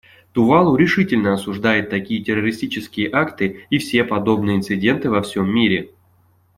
Тувалу 0.31 0.77
решительно 0.77 1.31
осуждает 1.33 1.91
такие 1.91 2.23
террористические 2.23 3.11
акты 3.13 3.67
и 3.69 3.77
все 3.77 4.03
подобные 4.03 4.57
инциденты 4.57 5.11
во 5.11 5.21
всем 5.21 5.47
мире. 5.47 5.91